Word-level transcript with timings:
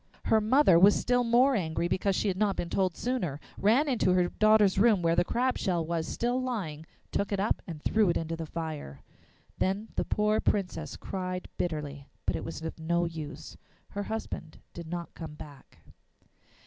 Her 0.25 0.41
mother 0.41 0.79
was 0.79 0.95
still 0.99 1.23
more 1.23 1.53
angry 1.53 1.87
because 1.87 2.15
she 2.15 2.27
had 2.27 2.35
not 2.35 2.55
been 2.55 2.71
told 2.71 2.97
sooner, 2.97 3.39
ran 3.55 3.87
into 3.87 4.13
her 4.13 4.29
daughter's 4.29 4.79
room 4.79 5.03
where 5.03 5.15
the 5.15 5.23
crab 5.23 5.59
shell 5.59 5.85
was 5.85 6.07
still 6.07 6.41
lying, 6.41 6.87
took 7.11 7.31
it 7.31 7.39
up 7.39 7.61
and 7.67 7.83
threw 7.83 8.09
it 8.09 8.17
into 8.17 8.35
the 8.35 8.47
fire. 8.47 9.03
Then 9.59 9.89
the 9.97 10.03
poor 10.05 10.39
Princess 10.39 10.97
cried 10.97 11.47
bitterly, 11.55 12.07
but 12.25 12.35
it 12.35 12.43
was 12.43 12.63
of 12.63 12.79
no 12.79 13.05
use; 13.05 13.55
her 13.89 14.01
husband 14.09 14.57
did 14.73 14.87
not 14.87 15.13
come 15.13 15.35
back. 15.35 15.77